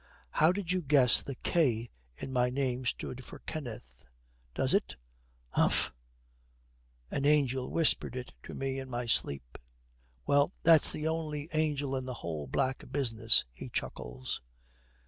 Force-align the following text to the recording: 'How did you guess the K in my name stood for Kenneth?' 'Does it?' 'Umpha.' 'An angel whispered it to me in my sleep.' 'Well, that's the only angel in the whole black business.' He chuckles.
'How 0.31 0.51
did 0.51 0.71
you 0.71 0.81
guess 0.81 1.21
the 1.21 1.35
K 1.35 1.91
in 2.17 2.33
my 2.33 2.49
name 2.49 2.87
stood 2.87 3.23
for 3.23 3.37
Kenneth?' 3.37 4.03
'Does 4.55 4.73
it?' 4.73 4.95
'Umpha.' 5.55 5.93
'An 7.11 7.23
angel 7.23 7.69
whispered 7.69 8.15
it 8.15 8.33
to 8.41 8.55
me 8.55 8.79
in 8.79 8.89
my 8.89 9.05
sleep.' 9.05 9.59
'Well, 10.25 10.51
that's 10.63 10.91
the 10.91 11.07
only 11.07 11.49
angel 11.53 11.95
in 11.95 12.05
the 12.05 12.15
whole 12.15 12.47
black 12.47 12.83
business.' 12.91 13.45
He 13.53 13.69
chuckles. 13.69 14.41